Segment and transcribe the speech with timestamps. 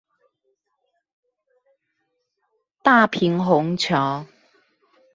[2.81, 4.25] 大平紅橋